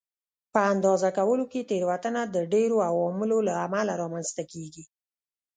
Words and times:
په 0.53 0.59
اندازه 0.73 1.09
کولو 1.17 1.45
کې 1.51 1.67
تېروتنه 1.69 2.21
د 2.35 2.37
ډېرو 2.53 2.77
عواملو 2.89 3.37
له 3.47 3.53
امله 3.65 3.93
رامنځته 4.01 4.43
کېږي. 4.51 4.83